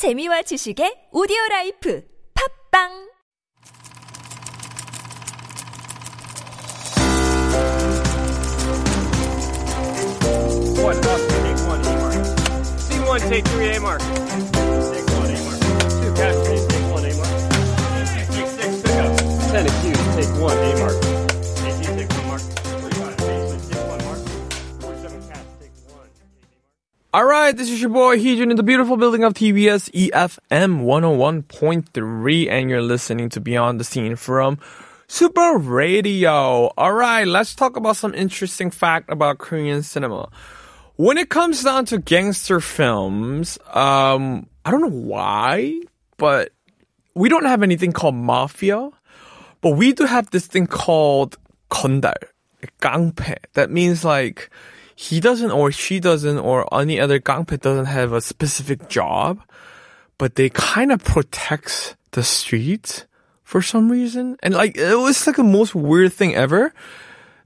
[0.00, 2.00] 재미와 지식의 오디오 라이프
[2.32, 3.10] 팝빵
[13.28, 13.44] take
[27.15, 32.49] All right, this is your boy Heejun in the beautiful building of TBS EFM 101.3,
[32.49, 34.59] and you're listening to Beyond the Scene from
[35.07, 36.73] Super Radio.
[36.75, 40.27] All right, let's talk about some interesting fact about Korean cinema.
[40.97, 45.79] When it comes down to gangster films, um, I don't know why,
[46.17, 46.51] but
[47.13, 48.89] we don't have anything called mafia,
[49.61, 51.37] but we do have this thing called
[51.71, 52.21] 건달,
[52.81, 53.37] 깡패.
[53.53, 54.49] That means like
[55.00, 59.40] he doesn't or she doesn't or any other gangpe doesn't have a specific job,
[60.18, 63.06] but they kind of protects the streets
[63.42, 64.36] for some reason.
[64.42, 66.74] And like it was like the most weird thing ever.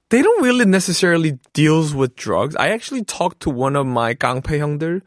[0.08, 2.56] They don't really necessarily deals with drugs.
[2.56, 5.02] I actually talked to one of my gangpe hyung들.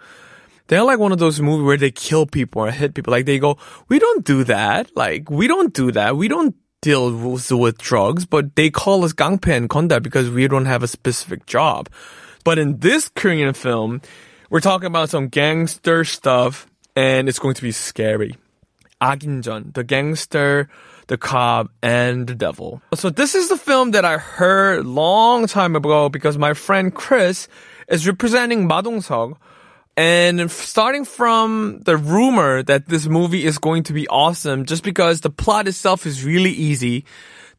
[0.68, 3.12] They're like one of those movies where they kill people or hit people.
[3.12, 3.58] Like they go,
[3.90, 4.96] we don't do that.
[4.96, 6.16] Like we don't do that.
[6.16, 10.66] We don't deal with drugs, but they call us gangpe and konda because we don't
[10.66, 11.90] have a specific job.
[12.48, 14.00] But in this Korean film,
[14.50, 18.38] we're talking about some gangster stuff and it's going to be scary.
[19.02, 20.70] Aginjeon, the gangster,
[21.08, 22.82] the cop, and the devil.
[22.94, 27.50] So this is the film that I heard long time ago because my friend Chris
[27.90, 29.36] is representing Ma Dong-seok.
[29.98, 35.20] And starting from the rumor that this movie is going to be awesome just because
[35.20, 37.04] the plot itself is really easy.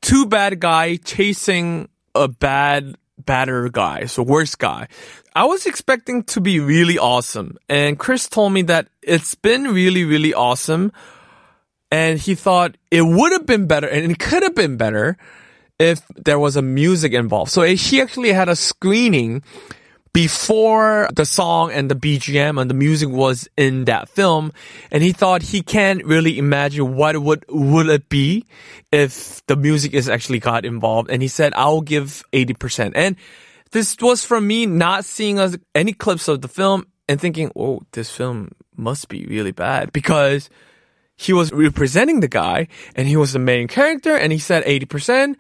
[0.00, 2.96] Two bad guy chasing a bad
[3.28, 4.88] badder guy, so worse guy.
[5.36, 7.58] I was expecting to be really awesome.
[7.68, 10.92] And Chris told me that it's been really, really awesome
[11.92, 15.18] and he thought it would have been better and it could have been better
[15.78, 17.52] if there was a music involved.
[17.52, 19.42] So eh, he actually had a screening
[20.12, 24.52] before the song and the BGM and the music was in that film
[24.90, 28.44] and he thought he can't really imagine what would would it be
[28.92, 31.10] if the music is actually got involved.
[31.10, 33.16] And he said I'll give 80% and
[33.70, 35.38] this was from me not seeing
[35.74, 40.48] any clips of the film and thinking oh this film must be really bad because
[41.16, 45.34] he was representing the guy and he was the main character and he said 80%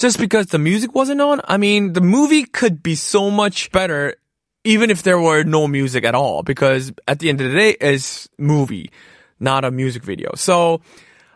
[0.00, 1.42] just because the music wasn't on.
[1.44, 4.16] I mean, the movie could be so much better
[4.64, 7.76] even if there were no music at all because at the end of the day
[7.80, 8.90] it's movie,
[9.38, 10.32] not a music video.
[10.34, 10.80] So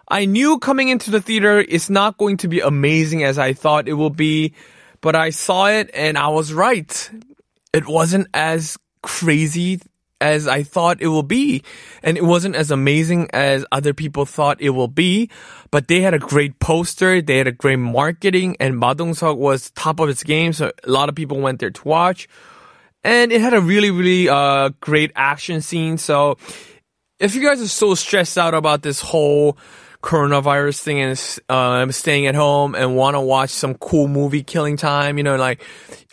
[0.08, 3.88] I knew coming into the theater it's not going to be amazing as I thought
[3.88, 4.54] it will be,
[5.00, 7.10] but I saw it and I was right.
[7.72, 9.80] It wasn't as crazy
[10.24, 11.62] as I thought it will be.
[12.02, 15.28] And it wasn't as amazing as other people thought it will be.
[15.70, 19.70] But they had a great poster, they had a great marketing, and Ma Dong-seok was
[19.72, 22.26] top of its game, so a lot of people went there to watch.
[23.04, 25.98] And it had a really, really uh, great action scene.
[25.98, 26.38] So
[27.20, 29.58] if you guys are so stressed out about this whole
[30.04, 34.42] coronavirus thing and uh, I'm staying at home and want to watch some cool movie
[34.42, 35.62] killing time, you know, like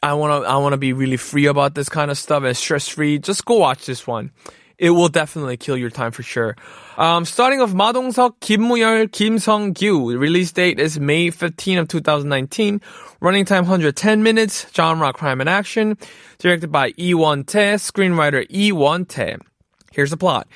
[0.01, 2.55] I want to I want to be really free about this kind of stuff and
[2.55, 4.31] stress free, just go watch this one.
[4.77, 6.55] It will definitely kill your time for sure.
[6.97, 10.17] Um, starting off Ma Dong-seok, Kim Moo-yeol, Kim Sung-gyu.
[10.17, 12.81] Release date is May 15 of 2019.
[13.19, 14.65] Running time 110 minutes.
[14.73, 15.99] Genre crime and action.
[16.39, 17.75] Directed by Lee Won-tae.
[17.75, 19.37] Screenwriter Lee Won-tae.
[19.91, 20.47] Here's the plot.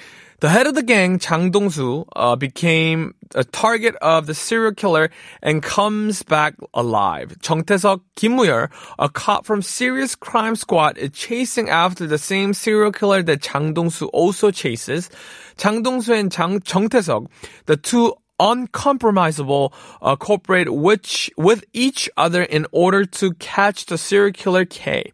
[0.42, 5.10] The head of the gang, Chang Dong-soo, uh, became a target of the serial killer
[5.42, 7.38] and comes back alive.
[7.42, 8.70] Chung Tae-seok, Kim Moo-yeol,
[9.00, 13.74] a cop from Serious Crime Squad, is chasing after the same serial killer that Chang
[13.74, 15.10] Dong-soo also chases.
[15.58, 17.28] Chang Dong-soo and Chang Chung Tae-seok,
[17.66, 24.34] the two uncompromisable uh, cooperate which, with each other in order to catch the serial
[24.34, 25.14] killer K.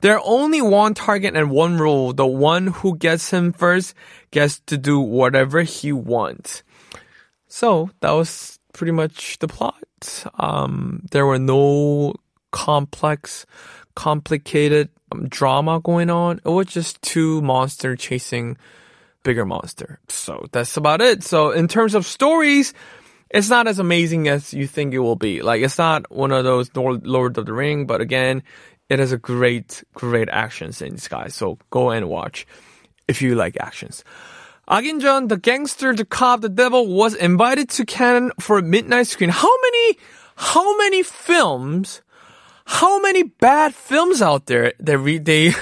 [0.00, 2.12] There are only one target and one rule.
[2.12, 3.94] The one who gets him first
[4.30, 6.62] gets to do whatever he wants.
[7.48, 10.24] So that was pretty much the plot.
[10.38, 12.14] Um, there were no
[12.50, 13.44] complex,
[13.94, 16.40] complicated um, drama going on.
[16.44, 18.56] It was just two monster chasing
[19.22, 19.98] bigger monster.
[20.08, 21.22] So that's about it.
[21.22, 22.72] So in terms of stories,
[23.28, 25.42] it's not as amazing as you think it will be.
[25.42, 28.42] Like it's not one of those Lord of the Ring, but again,
[28.90, 31.34] it has a great, great action scenes, guys.
[31.34, 32.46] So go and watch
[33.06, 34.04] if you like actions.
[34.68, 39.30] Aginjeon, the gangster, the cop, the devil was invited to Cannes for a midnight screen.
[39.30, 39.98] How many,
[40.36, 42.02] how many films,
[42.66, 45.52] how many bad films out there that re- they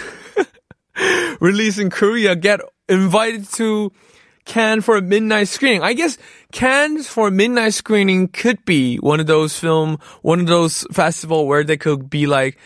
[1.41, 3.93] release in Korea get invited to
[4.47, 5.83] Cannes for a midnight screening.
[5.83, 6.17] I guess
[6.53, 11.63] Cannes for midnight screening could be one of those film, one of those festival where
[11.63, 12.59] they could be like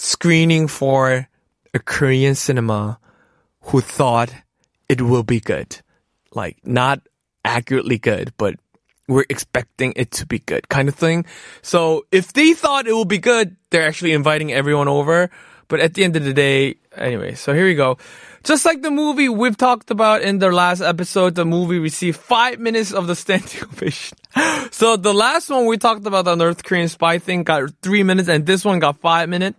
[0.00, 1.28] screening for
[1.74, 2.98] a Korean cinema
[3.60, 4.32] who thought
[4.88, 5.80] it will be good.
[6.34, 7.00] Like not
[7.44, 8.54] accurately good, but
[9.08, 11.26] we're expecting it to be good kind of thing.
[11.60, 15.30] So if they thought it will be good, they're actually inviting everyone over.
[15.68, 17.98] But at the end of the day, anyway, so here we go.
[18.42, 22.58] Just like the movie we've talked about in the last episode, the movie received five
[22.58, 24.16] minutes of the standing ovation.
[24.70, 28.28] so the last one we talked about, the North Korean spy thing, got three minutes,
[28.30, 29.58] and this one got five minutes.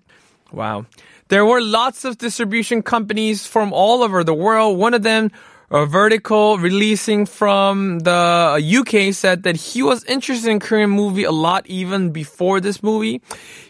[0.52, 0.86] Wow.
[1.30, 4.78] There were lots of distribution companies from all over the world.
[4.78, 5.32] One of them
[5.74, 11.32] a Vertigo Releasing from the UK said that he was interested in Korean movie a
[11.32, 13.22] lot even before this movie.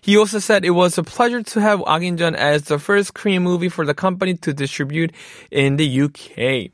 [0.02, 3.70] He also said it was a pleasure to have Aginjeon as the first Korean movie
[3.70, 5.14] for the company to distribute
[5.52, 6.72] in the UK.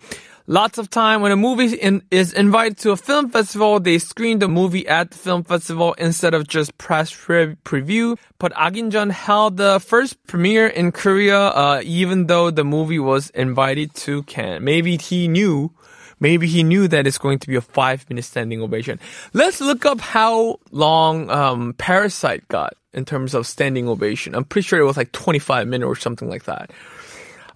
[0.49, 4.39] Lots of time when a movie in, is invited to a film festival, they screen
[4.39, 8.17] the movie at the film festival instead of just press pre- preview.
[8.39, 13.93] But Aginjeon held the first premiere in Korea, uh, even though the movie was invited
[13.95, 14.63] to Cannes.
[14.63, 15.73] Maybe he knew
[16.21, 19.01] maybe he knew that it's going to be a five minute standing ovation.
[19.33, 24.33] Let's look up how long um, Parasite got in terms of standing ovation.
[24.33, 26.71] I'm pretty sure it was like 25 minutes or something like that.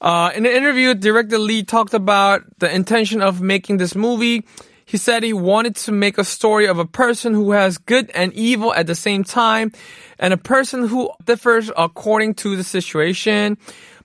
[0.02, 4.44] Uh, in an interview, director Lee talked about the intention of making this movie.
[4.84, 8.34] He said he wanted to make a story of a person who has good and
[8.34, 9.72] evil at the same time,
[10.18, 13.60] and a person who differs according to the situation.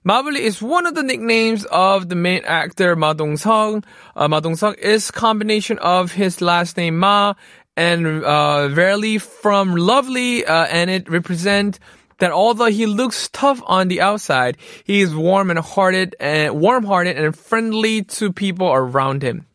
[0.04, 3.82] Mabuli is one of the nicknames of the main actor Ma Dong-seok.
[4.14, 7.34] Uh, Ma Dong-seok is combination of his last name Ma
[7.76, 11.80] and uh, Verily from Lovely, uh, and it represents
[12.18, 17.16] that although he looks tough on the outside, he is warm and hearted and warm-hearted
[17.16, 19.46] and friendly to people around him.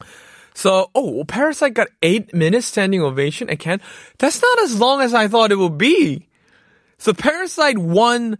[0.53, 3.81] So, oh, Parasite got eight minutes standing ovation again.
[4.19, 6.27] That's not as long as I thought it would be.
[6.97, 8.37] So Parasite won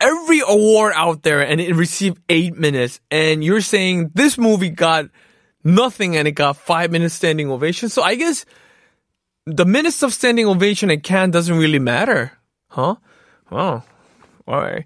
[0.00, 3.00] every award out there and it received eight minutes.
[3.10, 5.06] And you're saying this movie got
[5.64, 7.88] nothing and it got five minutes standing ovation.
[7.88, 8.44] So I guess
[9.46, 12.32] the minutes of standing ovation at Cannes doesn't really matter,
[12.68, 12.96] huh?
[13.50, 13.82] Oh,
[14.46, 14.84] all right.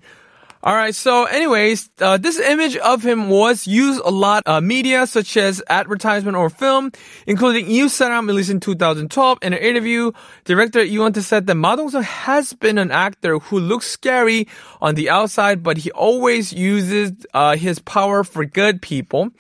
[0.64, 0.94] All right.
[0.94, 5.60] So, anyways, uh, this image of him was used a lot uh, media, such as
[5.68, 6.92] advertisement or film,
[7.26, 9.38] including Yu Saram released in 2012.
[9.42, 10.12] In an interview,
[10.44, 14.46] director Lee Won-tae said that Ma Dong-seok has been an actor who looks scary
[14.80, 19.30] on the outside, but he always uses uh, his power for good people.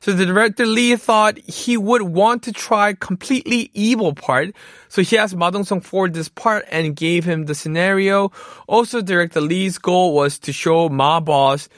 [0.00, 4.52] So the director Lee thought he would want to try completely evil part.
[4.88, 8.32] So he asked Ma Dong-seok for this part and gave him the scenario.
[8.66, 11.68] Also, director Lee's goal was to show Ma Boss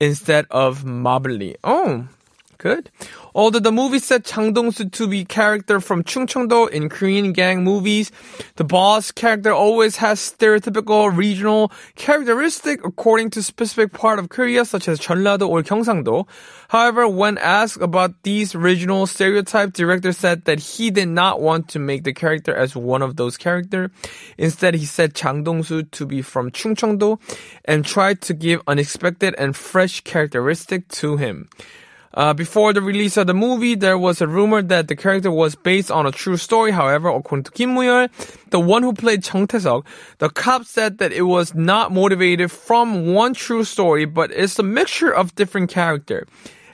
[0.00, 1.56] instead of Mabli.
[1.64, 2.08] Oh,
[2.62, 2.90] good.
[3.34, 8.12] Although the movie set Chang Dong-soo to be character from Chungcheongdo in Korean gang movies,
[8.56, 14.86] the boss character always has stereotypical regional characteristic according to specific part of Korea, such
[14.86, 16.28] as Jeollado or Gyeongsangdo.
[16.68, 21.78] However, when asked about these regional stereotypes, director said that he did not want to
[21.78, 23.90] make the character as one of those characters.
[24.38, 27.18] Instead, he said Chang Dong-soo to be from Chungcheongdo
[27.64, 31.48] and tried to give unexpected and fresh characteristic to him.
[32.14, 35.54] Uh, before the release of the movie, there was a rumor that the character was
[35.54, 36.70] based on a true story.
[36.70, 38.10] However, according to Kim Moo-yeol,
[38.50, 39.84] the one who played Chung Tae-seok,
[40.18, 44.62] the cop said that it was not motivated from one true story, but it's a
[44.62, 46.28] mixture of different characters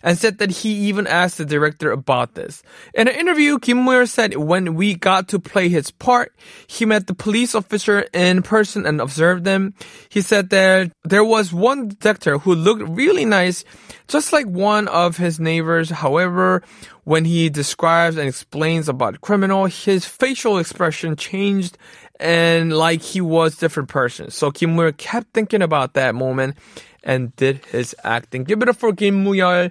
[0.08, 2.62] and said that he even asked the director about this.
[2.94, 6.34] In an interview, Kim Moo-yeol said when we got to play his part,
[6.66, 9.74] he met the police officer in person and observed them.
[10.08, 13.64] He said that there was one detective who looked really nice,
[14.06, 15.90] just like one of his neighbors.
[15.90, 16.62] However,
[17.04, 21.76] when he describes and explains about criminal, his facial expression changed
[22.18, 24.30] and like he was different person.
[24.30, 26.56] So Kim Moo-yeol kept thinking about that moment
[27.04, 28.44] and did his acting.
[28.44, 29.70] Give it up for Kim Moo-yeol.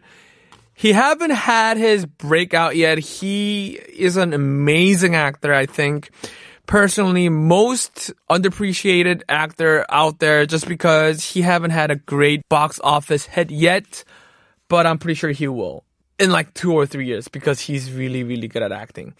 [0.79, 2.99] He haven't had his breakout yet.
[2.99, 6.11] He is an amazing actor, I think.
[6.67, 13.25] Personally, most underappreciated actor out there just because he haven't had a great box office
[13.25, 14.03] hit yet,
[14.67, 15.83] but I'm pretty sure he will
[16.19, 19.15] in like two or three years because he's really, really good at acting.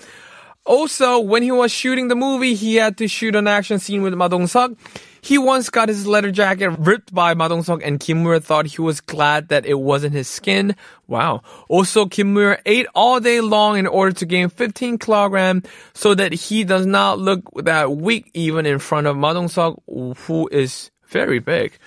[0.67, 4.13] Also, when he was shooting the movie, he had to shoot an action scene with
[4.13, 4.77] Ma Dong-seok.
[5.21, 8.81] He once got his leather jacket ripped by Ma Dong-seok and Kim Moo-yeol thought he
[8.81, 10.75] was glad that it wasn't his skin.
[11.07, 11.41] Wow.
[11.69, 16.33] Also, Kim Moo-yeol ate all day long in order to gain 15 kilogram so that
[16.33, 21.39] he does not look that weak even in front of Ma Dong-seok, who is very
[21.39, 21.77] big.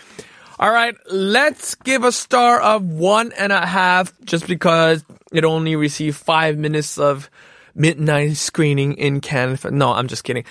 [0.58, 5.76] All right, let's give a star of one and a half just because it only
[5.76, 7.30] received five minutes of
[7.74, 9.70] midnight screening in Canada.
[9.70, 10.44] No, I'm just kidding.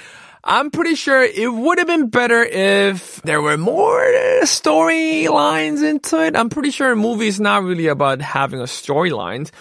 [0.43, 4.01] I'm pretty sure it would have been better if there were more
[4.43, 6.35] storylines into it.
[6.35, 9.51] I'm pretty sure a movie is not really about having a storyline,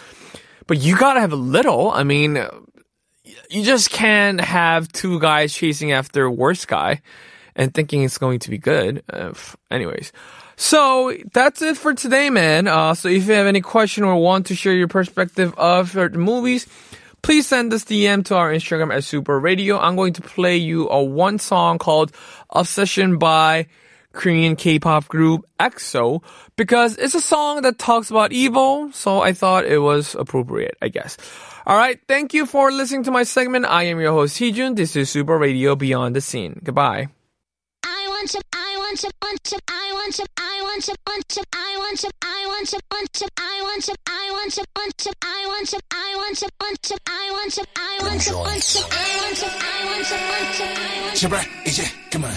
[0.66, 1.90] but you gotta have a little.
[1.90, 2.38] I mean,
[3.50, 7.02] you just can't have two guys chasing after a worse guy
[7.56, 9.02] and thinking it's going to be good.
[9.12, 9.34] Uh,
[9.70, 10.12] anyways.
[10.56, 12.66] So that's it for today, man.
[12.66, 16.66] Uh, so if you have any question or want to share your perspective of movies,
[17.22, 19.78] please send us DM to our Instagram at Super Radio.
[19.78, 22.12] I'm going to play you a one song called
[22.50, 23.66] Obsession by
[24.12, 26.22] Korean K-pop group EXO
[26.56, 28.90] because it's a song that talks about evil.
[28.92, 31.16] So I thought it was appropriate, I guess.
[31.66, 32.00] All right.
[32.08, 33.66] Thank you for listening to my segment.
[33.66, 34.74] I am your host, Heejun.
[34.76, 36.60] This is Super Radio Beyond the Scene.
[36.64, 37.08] Goodbye.
[37.84, 41.28] I want to, I want to, want to, I want to, I want to, want
[41.28, 44.63] to, I want to, I want to, want to, I want to, I want to,
[44.75, 48.21] want to, I want to, I want to, want to, I want to, I want
[48.21, 51.19] to, want to, I want to, I want to, want to, I want to.
[51.19, 52.33] 제발 이제 그만